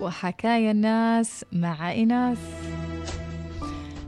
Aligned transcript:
وحكايا 0.00 0.70
الناس 0.70 1.44
مع 1.52 1.94
إناس 1.94 2.38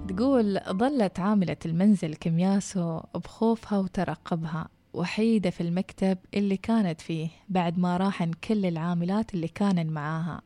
تقول 0.09 0.61
ظلت 0.71 1.21
عاملة 1.21 1.57
المنزل 1.67 2.15
كمياسو 2.15 3.01
بخوفها 3.15 3.79
وترقبها 3.79 4.69
وحيدة 4.95 5.51
في 5.51 5.61
المكتب 5.61 6.19
اللي 6.35 6.57
كانت 6.57 7.01
فيه 7.01 7.29
بعد 7.49 7.79
ما 7.79 7.97
راحن 7.97 8.31
كل 8.33 8.67
العاملات 8.67 9.35
اللي 9.35 9.49
كانن 9.49 9.91
معاها. 9.91 10.41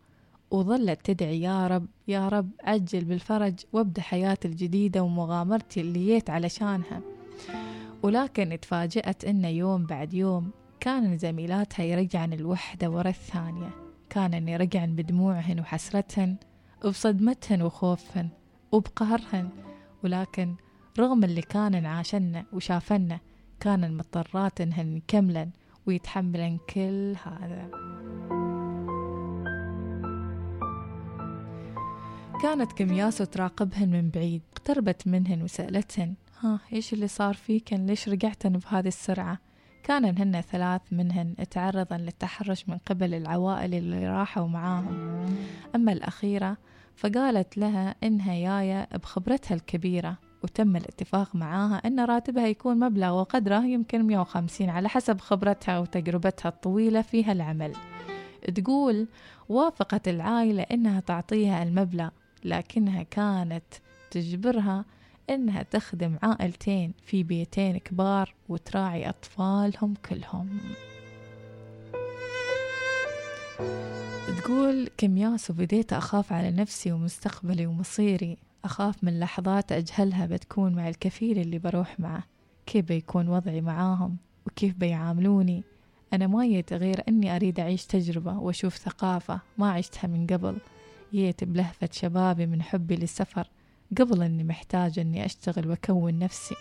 وظلت 0.50 1.00
تدعي 1.04 1.40
يا 1.40 1.66
رب 1.66 1.86
يا 2.08 2.28
رب 2.28 2.50
عجل 2.64 3.04
بالفرج 3.04 3.54
وابدأ 3.72 4.02
حياتي 4.02 4.48
الجديدة 4.48 5.02
ومغامرتي 5.02 5.80
اللي 5.80 6.06
جيت 6.06 6.30
علشانها. 6.30 7.00
ولكن 8.02 8.52
اتفاجأت 8.52 9.24
إنه 9.24 9.48
يوم 9.48 9.86
بعد 9.86 10.14
يوم 10.14 10.50
كان 10.80 11.18
زميلاتها 11.18 11.82
يرجعن 11.84 12.32
الوحدة 12.32 12.90
ورا 12.90 13.08
الثانية. 13.08 13.70
كانن 14.12 14.48
يرجعن 14.48 14.94
بدموعهن 14.96 15.60
وحسرتهن 15.60 16.36
وبصدمتهن 16.84 17.62
وخوفهن 17.62 18.28
وبقهرهن 18.72 19.48
ولكن 20.04 20.54
رغم 20.98 21.24
اللي 21.24 21.42
كانن 21.42 21.86
عاشنا 21.86 22.44
وشافنا 22.52 23.20
كانن 23.60 23.96
مضطرات 23.96 24.60
إنهن 24.60 24.96
يكملن 24.96 25.50
ويتحملن 25.86 26.58
كل 26.74 27.16
هذا. 27.24 27.70
كانت 32.42 32.72
كمياسو 32.72 33.24
تراقبهن 33.24 33.90
من 33.90 34.10
بعيد 34.10 34.42
اقتربت 34.52 35.08
منهن 35.08 35.42
وسألتهن 35.42 36.14
ها 36.40 36.60
إيش 36.72 36.92
اللي 36.92 37.08
صار 37.08 37.34
فيكن؟ 37.34 37.86
ليش 37.86 38.08
رجعتن 38.08 38.52
بهذه 38.52 38.88
السرعة؟ 38.88 39.38
كانن 39.82 40.18
هن 40.18 40.40
ثلاث 40.40 40.80
منهن 40.92 41.34
تعرضن 41.50 41.96
للتحرش 41.96 42.68
من 42.68 42.78
قبل 42.78 43.14
العوائل 43.14 43.74
اللي 43.74 44.08
راحوا 44.08 44.48
معاهم. 44.48 45.26
أما 45.74 45.92
الأخيرة 45.92 46.56
فقالت 46.96 47.58
لها 47.58 47.94
إنها 48.02 48.34
جاية 48.34 48.88
بخبرتها 49.02 49.54
الكبيرة 49.54 50.18
وتم 50.42 50.76
الاتفاق 50.76 51.36
معاها 51.36 51.76
أن 51.76 52.00
راتبها 52.00 52.46
يكون 52.46 52.78
مبلغ 52.78 53.10
وقدره 53.20 53.64
يمكن 53.64 54.06
150 54.06 54.70
على 54.70 54.88
حسب 54.88 55.20
خبرتها 55.20 55.78
وتجربتها 55.78 56.48
الطويلة 56.48 57.02
في 57.02 57.24
هالعمل. 57.24 57.72
تقول 58.54 59.06
وافقت 59.48 60.08
العائلة 60.08 60.62
إنها 60.62 61.00
تعطيها 61.00 61.62
المبلغ 61.62 62.08
لكنها 62.44 63.02
كانت 63.02 63.64
تجبرها 64.10 64.84
إنها 65.34 65.62
تخدم 65.62 66.16
عائلتين 66.22 66.92
في 67.06 67.22
بيتين 67.22 67.78
كبار 67.78 68.34
وتراعي 68.48 69.08
أطفالهم 69.08 69.94
كلهم. 70.08 70.48
تقول 74.38 74.88
كمياس 74.96 75.50
وبديت 75.50 75.92
أخاف 75.92 76.32
على 76.32 76.50
نفسي 76.50 76.92
ومستقبلي 76.92 77.66
ومصيري. 77.66 78.36
أخاف 78.64 79.04
من 79.04 79.20
لحظات 79.20 79.72
أجهلها 79.72 80.26
بتكون 80.26 80.74
مع 80.74 80.88
الكفيل 80.88 81.38
اللي 81.38 81.58
بروح 81.58 82.00
معه. 82.00 82.22
كيف 82.66 82.84
بيكون 82.84 83.28
وضعي 83.28 83.60
معاهم 83.60 84.16
وكيف 84.46 84.74
بيعاملوني. 84.74 85.62
أنا 86.12 86.26
ما 86.26 86.46
جيت 86.46 86.72
غير 86.72 87.02
أني 87.08 87.36
أريد 87.36 87.60
أعيش 87.60 87.86
تجربة 87.86 88.38
وأشوف 88.38 88.76
ثقافة 88.76 89.40
ما 89.58 89.70
عشتها 89.70 90.08
من 90.08 90.26
قبل. 90.26 90.56
جيت 91.12 91.44
بلهفة 91.44 91.88
شبابي 91.92 92.46
من 92.46 92.62
حبي 92.62 92.96
للسفر. 92.96 93.48
قبل 93.98 94.22
أني 94.22 94.44
محتاجة 94.44 95.00
أني 95.00 95.26
أشتغل 95.26 95.68
وأكون 95.68 96.18
نفسي. 96.18 96.54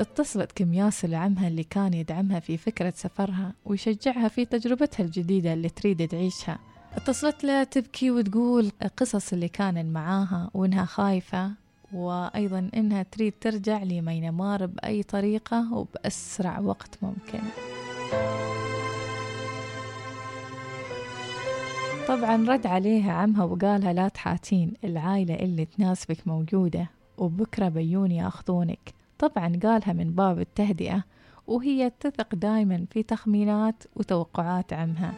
اتصلت 0.00 0.52
كمياس 0.52 1.04
لعمها 1.04 1.48
اللي 1.48 1.64
كان 1.64 1.94
يدعمها 1.94 2.40
في 2.40 2.56
فكرة 2.56 2.92
سفرها 2.96 3.52
ويشجعها 3.64 4.28
في 4.28 4.44
تجربتها 4.44 5.04
الجديدة 5.04 5.52
اللي 5.52 5.68
تريد 5.68 6.08
تعيشها. 6.08 6.58
اتصلت 6.96 7.44
لها 7.44 7.64
تبكي 7.64 8.10
وتقول 8.10 8.70
قصص 8.96 9.32
اللي 9.32 9.48
كان 9.48 9.92
معاها 9.92 10.50
وإنها 10.54 10.84
خايفة 10.84 11.52
وأيضا 11.92 12.70
إنها 12.76 13.02
تريد 13.02 13.32
ترجع 13.40 13.82
لمينمار 13.82 14.66
بأي 14.66 15.02
طريقة 15.02 15.74
وبأسرع 15.74 16.60
وقت 16.60 16.98
ممكن. 17.02 17.40
طبعا 22.08 22.36
رد 22.48 22.66
عليها 22.66 23.12
عمها 23.12 23.44
وقالها 23.44 23.92
لا 23.92 24.08
تحاتين 24.08 24.72
العائلة 24.84 25.34
اللي 25.34 25.64
تناسبك 25.64 26.26
موجودة 26.26 26.90
وبكرة 27.18 27.68
بيون 27.68 28.10
يأخذونك. 28.10 28.94
طبعا 29.18 29.58
قالها 29.62 29.92
من 29.92 30.10
باب 30.10 30.40
التهدئة 30.40 31.04
وهي 31.46 31.92
تثق 32.00 32.34
دايما 32.34 32.84
في 32.90 33.02
تخمينات 33.02 33.84
وتوقعات 33.96 34.72
عمها. 34.72 35.14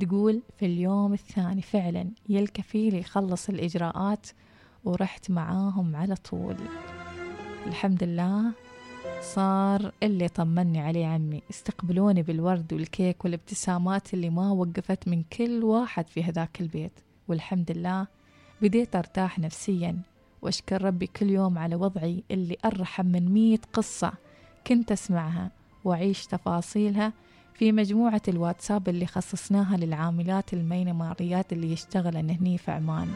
تقول 0.00 0.42
في 0.58 0.66
اليوم 0.66 1.12
الثاني 1.12 1.62
فعلا 1.62 2.06
يا 2.28 2.40
الكفيل 2.40 2.94
يخلص 2.94 3.48
الإجراءات 3.48 4.26
ورحت 4.84 5.30
معاهم 5.30 5.96
على 5.96 6.14
طول. 6.14 6.56
الحمد 7.66 8.04
لله 8.04 8.52
صار 9.22 9.92
اللي 10.02 10.28
طمني 10.28 10.80
عليه 10.80 11.06
عمي 11.06 11.42
استقبلوني 11.50 12.22
بالورد 12.22 12.72
والكيك 12.72 13.24
والابتسامات 13.24 14.14
اللي 14.14 14.30
ما 14.30 14.50
وقفت 14.50 15.08
من 15.08 15.22
كل 15.22 15.64
واحد 15.64 16.08
في 16.08 16.24
هذاك 16.24 16.60
البيت. 16.60 16.92
والحمد 17.28 17.70
لله 17.72 18.06
بديت 18.62 18.96
أرتاح 18.96 19.38
نفسيا 19.38 19.96
وأشكر 20.42 20.82
ربي 20.84 21.06
كل 21.06 21.30
يوم 21.30 21.58
على 21.58 21.74
وضعي 21.76 22.24
اللي 22.30 22.56
أرحم 22.64 23.06
من 23.06 23.28
مية 23.32 23.60
قصة 23.72 24.12
كنت 24.66 24.92
أسمعها 24.92 25.50
وأعيش 25.84 26.26
تفاصيلها 26.26 27.12
في 27.54 27.72
مجموعة 27.72 28.22
الواتساب 28.28 28.88
اللي 28.88 29.06
خصصناها 29.06 29.76
للعاملات 29.76 30.52
المينماريات 30.52 31.52
اللي 31.52 31.72
يشتغلن 31.72 32.30
هني 32.30 32.58
في 32.58 32.70
عمان. 32.70 33.08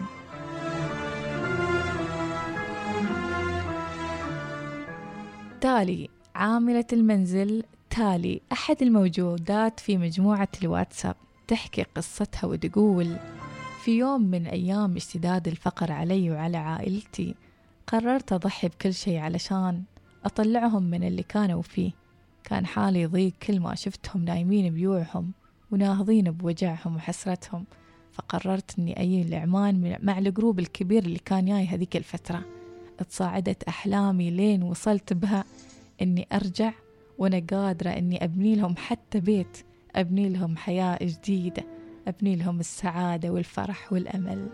تالي 5.68 6.08
عاملة 6.34 6.84
المنزل 6.92 7.64
تالي 7.90 8.40
أحد 8.52 8.82
الموجودات 8.82 9.80
في 9.80 9.98
مجموعة 9.98 10.48
الواتساب 10.62 11.16
تحكي 11.48 11.82
قصتها 11.82 12.46
وتقول 12.46 13.16
في 13.82 13.98
يوم 13.98 14.20
من 14.20 14.46
أيام 14.46 14.96
اشتداد 14.96 15.48
الفقر 15.48 15.92
علي 15.92 16.30
وعلى 16.30 16.56
عائلتي 16.56 17.34
قررت 17.86 18.32
أضحي 18.32 18.68
بكل 18.68 18.94
شيء 18.94 19.18
علشان 19.18 19.82
أطلعهم 20.24 20.82
من 20.82 21.04
اللي 21.04 21.22
كانوا 21.22 21.62
فيه. 21.62 21.90
كان 22.44 22.66
حالي 22.66 23.06
ضيق 23.06 23.32
كل 23.42 23.60
ما 23.60 23.74
شفتهم 23.74 24.24
نايمين 24.24 24.74
بيوعهم 24.74 25.32
وناهضين 25.70 26.30
بوجعهم 26.30 26.96
وحسرتهم 26.96 27.64
فقررت 28.12 28.78
إني 28.78 29.02
أجي 29.02 29.30
لعمان 29.30 29.98
مع 30.02 30.18
الجروب 30.18 30.58
الكبير 30.58 31.04
اللي 31.04 31.18
كان 31.18 31.46
جاي 31.46 31.66
هذيك 31.66 31.96
الفترة. 31.96 32.57
تصاعدت 33.04 33.62
أحلامي 33.62 34.30
لين 34.30 34.62
وصلت 34.62 35.12
بها 35.12 35.44
إني 36.02 36.28
أرجع 36.32 36.72
وأنا 37.18 37.42
قادرة 37.50 37.90
إني 37.90 38.24
أبني 38.24 38.54
لهم 38.54 38.76
حتى 38.76 39.20
بيت 39.20 39.58
أبني 39.96 40.28
لهم 40.28 40.56
حياة 40.56 40.98
جديدة 41.02 41.64
أبني 42.08 42.36
لهم 42.36 42.60
السعادة 42.60 43.30
والفرح 43.30 43.92
والأمل. 43.92 44.48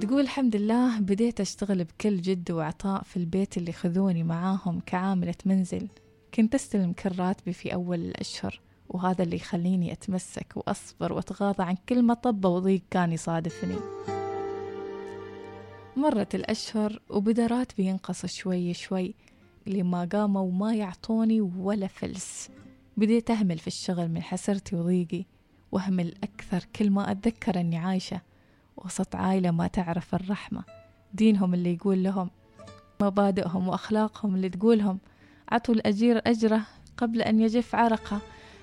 تقول 0.00 0.20
الحمد 0.20 0.56
لله 0.56 1.00
بديت 1.00 1.40
أشتغل 1.40 1.84
بكل 1.84 2.20
جد 2.20 2.50
وعطاء 2.50 3.02
في 3.02 3.16
البيت 3.16 3.56
اللي 3.56 3.72
خذوني 3.72 4.22
معاهم 4.22 4.80
كعاملة 4.86 5.34
منزل. 5.44 5.88
كنت 6.34 6.54
أستلم 6.54 6.92
كل 6.92 7.18
راتبي 7.18 7.52
في 7.52 7.74
أول 7.74 8.00
الأشهر 8.00 8.60
وهذا 8.88 9.22
اللي 9.22 9.36
يخليني 9.36 9.92
أتمسك 9.92 10.52
وأصبر 10.56 11.12
وأتغاضى 11.12 11.62
عن 11.62 11.76
كل 11.88 12.02
مطبة 12.04 12.48
وضيق 12.48 12.82
كان 12.90 13.12
يصادفني. 13.12 13.76
مرت 15.96 16.34
الأشهر 16.34 17.00
وبدا 17.10 17.46
راتبي 17.46 17.84
ينقص 17.84 18.26
شوي 18.26 18.74
شوي 18.74 19.14
لما 19.66 20.08
قاموا 20.12 20.42
وما 20.42 20.74
يعطوني 20.74 21.40
ولا 21.40 21.86
فلس. 21.86 22.50
بديت 22.96 23.30
أهمل 23.30 23.58
في 23.58 23.66
الشغل 23.66 24.08
من 24.08 24.22
حسرتي 24.22 24.76
وضيقي 24.76 25.24
وأهمل 25.72 26.14
أكثر 26.22 26.64
كل 26.76 26.90
ما 26.90 27.10
أتذكر 27.10 27.60
أني 27.60 27.78
عايشة. 27.78 28.20
وسط 28.76 29.16
عائلة 29.16 29.50
ما 29.50 29.66
تعرف 29.66 30.14
الرحمة 30.14 30.64
دينهم 31.14 31.54
اللي 31.54 31.74
يقول 31.74 32.02
لهم 32.02 32.30
مبادئهم 33.02 33.68
وأخلاقهم 33.68 34.34
اللي 34.34 34.48
تقولهم 34.48 34.98
عطوا 35.48 35.74
الأجير 35.74 36.22
أجره 36.26 36.66
قبل 36.96 37.22
أن 37.22 37.40
يجف 37.40 37.74
عرقه. 37.74 38.20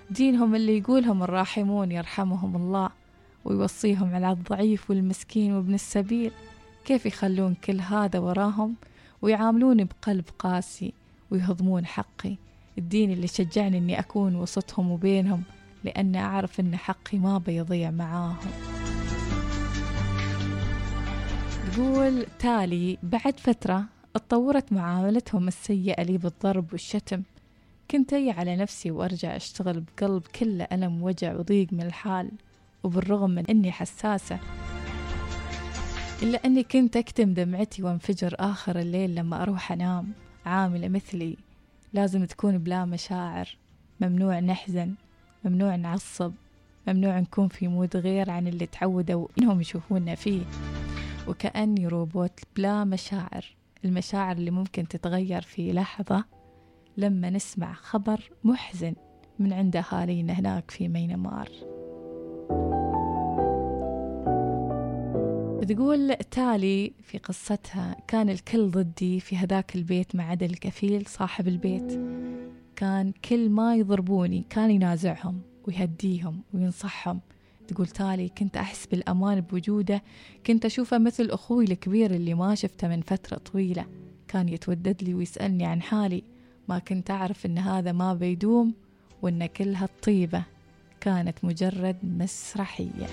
دينهم 0.09 0.55
اللي 0.55 0.77
يقولهم 0.77 1.23
الراحمون 1.23 1.91
يرحمهم 1.91 2.55
الله 2.55 2.89
ويوصيهم 3.45 4.15
على 4.15 4.31
الضعيف 4.31 4.89
والمسكين 4.89 5.53
وابن 5.53 5.73
السبيل. 5.73 6.31
كيف 6.85 7.05
يخلون 7.05 7.53
كل 7.53 7.81
هذا 7.81 8.19
وراهم 8.19 8.75
ويعاملوني 9.21 9.83
بقلب 9.83 10.25
قاسي 10.39 10.93
ويهضمون 11.31 11.85
حقي؟ 11.85 12.35
الدين 12.77 13.11
اللي 13.11 13.27
شجعني 13.27 13.77
إني 13.77 13.99
أكون 13.99 14.35
وسطهم 14.35 14.91
وبينهم 14.91 15.43
لأني 15.83 16.19
أعرف 16.19 16.59
إن 16.59 16.75
حقي 16.75 17.17
ما 17.17 17.37
بيضيع 17.37 17.91
معاهم. 17.91 18.51
تقول 21.73 22.25
تالي 22.39 22.97
بعد 23.03 23.39
فترة 23.39 23.83
اتطورت 24.15 24.73
معاملتهم 24.73 25.47
السيئة 25.47 26.03
لي 26.03 26.17
بالضرب 26.17 26.65
والشتم. 26.71 27.23
كنت 27.91 28.13
أي 28.13 28.31
على 28.31 28.55
نفسي 28.55 28.91
وأرجع 28.91 29.35
أشتغل 29.35 29.79
بقلب 29.79 30.23
كله 30.39 30.67
ألم 30.71 31.03
وجع 31.03 31.35
وضيق 31.35 31.67
من 31.73 31.81
الحال 31.81 32.31
وبالرغم 32.83 33.29
من 33.29 33.45
أني 33.45 33.71
حساسة 33.71 34.39
إلا 36.21 36.45
أني 36.45 36.63
كنت 36.63 36.97
أكتم 36.97 37.33
دمعتي 37.33 37.83
وانفجر 37.83 38.35
آخر 38.39 38.79
الليل 38.79 39.15
لما 39.15 39.41
أروح 39.41 39.71
أنام. 39.71 40.11
عاملة 40.45 40.87
مثلي. 40.87 41.37
لازم 41.93 42.25
تكون 42.25 42.57
بلا 42.57 42.85
مشاعر. 42.85 43.57
ممنوع 44.01 44.39
نحزن. 44.39 44.93
ممنوع 45.45 45.75
نعصب. 45.75 46.33
ممنوع 46.87 47.19
نكون 47.19 47.47
في 47.47 47.67
مود 47.67 47.97
غير 47.97 48.29
عن 48.29 48.47
اللي 48.47 48.65
تعودوا 48.65 49.27
إنهم 49.39 49.61
يشوفونا 49.61 50.15
فيه. 50.15 50.41
وكأني 51.27 51.87
روبوت 51.87 52.39
بلا 52.55 52.83
مشاعر. 52.83 53.45
المشاعر 53.85 54.35
اللي 54.35 54.51
ممكن 54.51 54.87
تتغير 54.87 55.41
في 55.41 55.73
لحظة 55.73 56.25
لما 56.97 57.29
نسمع 57.29 57.73
خبر 57.73 58.31
محزن 58.43 58.93
من 59.39 59.53
عند 59.53 59.75
أهالينا 59.75 60.33
هناك 60.33 60.71
في 60.71 60.87
مينمار. 60.87 61.70
بتقول 65.61 66.15
تالي 66.15 66.93
في 67.03 67.17
قصتها 67.17 67.97
كان 68.07 68.29
الكل 68.29 68.69
ضدي 68.69 69.19
في 69.19 69.37
هذاك 69.37 69.75
البيت 69.75 70.15
ما 70.15 70.23
عدا 70.23 70.45
الكفيل 70.45 71.05
صاحب 71.05 71.47
البيت. 71.47 71.99
كان 72.75 73.11
كل 73.25 73.49
ما 73.49 73.75
يضربوني 73.75 74.45
كان 74.49 74.71
ينازعهم 74.71 75.41
ويهديهم 75.67 76.43
وينصحهم. 76.53 77.19
تقول 77.67 77.87
تالي 77.87 78.29
كنت 78.29 78.57
أحس 78.57 78.85
بالأمان 78.85 79.41
بوجوده 79.41 80.03
كنت 80.45 80.65
أشوفه 80.65 80.97
مثل 80.97 81.29
أخوي 81.29 81.65
الكبير 81.65 82.11
اللي 82.11 82.33
ما 82.33 82.55
شفته 82.55 82.87
من 82.87 83.01
فترة 83.01 83.37
طويلة. 83.37 83.85
كان 84.27 84.49
يتودد 84.49 85.03
لي 85.03 85.13
ويسألني 85.13 85.65
عن 85.65 85.81
حالي. 85.81 86.23
ما 86.67 86.79
كنت 86.79 87.11
أعرف 87.11 87.45
إن 87.45 87.57
هذا 87.57 87.91
ما 87.91 88.13
بيدوم 88.13 88.73
وإن 89.21 89.45
كل 89.45 89.75
هالطيبة 89.75 90.43
كانت 91.01 91.45
مجرد 91.45 91.97
مسرحية. 92.03 93.07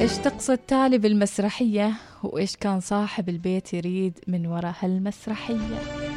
إيش 0.00 0.18
تقصد 0.18 0.58
تالي 0.58 0.98
بالمسرحية؟ 0.98 1.92
وإيش 2.22 2.56
كان 2.56 2.80
صاحب 2.80 3.28
البيت 3.28 3.74
يريد 3.74 4.18
من 4.26 4.46
وراء 4.46 4.74
هالمسرحية؟ 4.80 6.09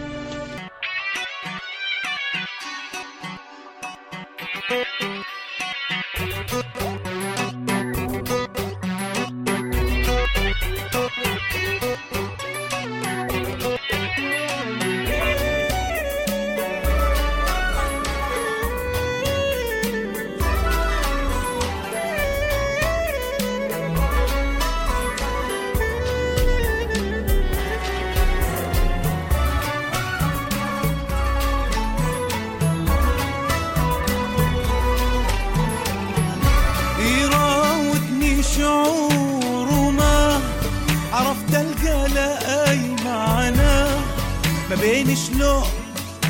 بين 44.83 45.15
شلون 45.15 45.63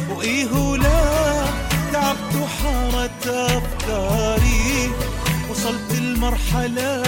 وإيه 0.09 0.51
ولا 0.53 1.45
تعبت 1.93 2.35
وحارت 2.41 3.27
أفكاري. 3.27 4.91
وصلت 5.51 5.91
المرحلة 5.91 7.03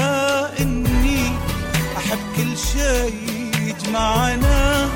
إني 0.59 1.31
أحب 1.97 2.19
كل 2.37 2.57
شيء 2.57 3.51
يجمعنا. 3.61 4.89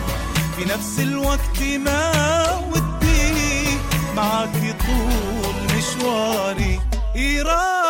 في 0.55 0.65
نفس 0.65 0.99
الوقت 0.99 1.61
ما 1.85 2.11
ودي 2.71 3.77
معاك 4.15 4.75
طول 4.87 5.77
مشواري. 5.77 6.79
يراودني 7.15 7.88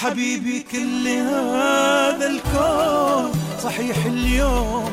حبيبي 0.00 0.64
كل 0.72 1.08
هذا 1.08 2.26
الكون 2.26 3.32
صحيح 3.62 3.96
اليوم 4.06 4.90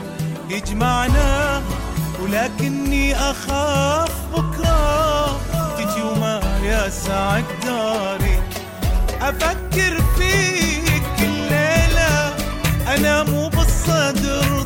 يجمعنا 0.49 1.61
ولكني 2.21 3.15
أخاف 3.15 4.11
بكرة. 4.33 5.39
تجي 5.77 6.01
وما 6.01 6.41
يسعك 6.63 7.45
داري. 7.63 8.39
أفكر 9.21 10.01
فيك 10.17 11.03
كل 11.19 11.33
ليلة 11.49 12.35
أنا 12.95 13.23
مو 13.23 13.49
بالصدر 13.49 14.65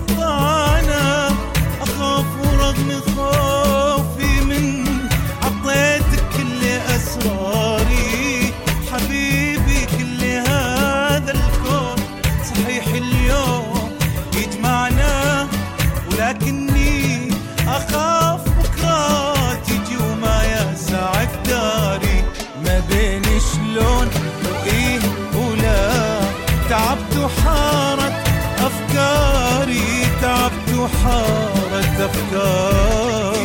شلون 23.62 24.08
وإيه 24.46 25.00
ولا 25.36 26.22
تعبت 26.70 27.18
وحارت 27.18 28.14
أفكاري 28.60 30.06
تعبت 30.22 30.70
وحارت 30.78 32.00
أفكاري. 32.00 33.41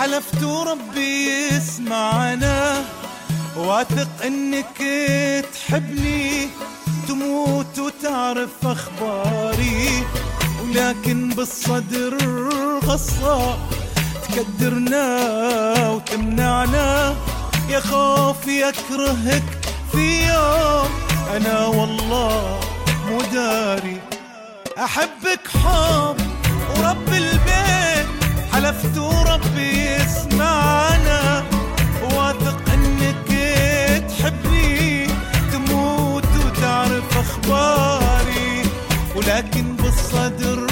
حلفت 0.00 0.42
وربي 0.42 1.48
يسمعنا. 1.52 2.84
واثق 3.56 4.08
إنك 4.24 4.82
تحبني. 5.54 6.48
تموت 7.08 7.78
وتعرف 7.78 8.66
أخباري. 8.66 10.06
ولكن 10.62 11.28
بالصدر 11.28 12.18
غصة 12.84 13.58
تكدرنا 14.28 15.08
وتمنعنا. 15.88 17.14
يا 17.68 17.80
خوفي 17.80 18.68
أكرهك 18.68 19.44
في 19.92 20.26
يوم. 20.26 20.90
أنا 21.36 21.66
والله 21.66 22.60
مو 23.08 23.20
داري. 23.32 24.00
أحبك 24.78 25.48
حب 25.64 26.16
ورب 26.70 27.08
البيت. 27.08 28.06
حلفت 28.52 28.98
وربي 28.98 29.79
يسمعنا 30.60 31.44
واثق 32.02 32.58
إنك 32.74 33.30
تحبني 34.08 35.06
تموت 35.52 36.24
وتعرف 36.46 37.18
أخباري. 37.18 38.62
ولكن 39.16 39.76
بالصدر 39.76 40.66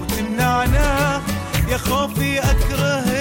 وتمنعنا. 0.00 1.22
يا 1.68 1.76
خوفي 1.76 2.38
أكره 2.38 3.11